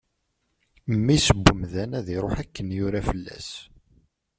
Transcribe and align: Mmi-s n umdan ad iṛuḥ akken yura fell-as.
Mmi-s 0.93 1.27
n 1.39 1.43
umdan 1.51 1.91
ad 1.99 2.07
iṛuḥ 2.15 2.35
akken 2.43 2.67
yura 2.77 3.01
fell-as. 3.07 3.49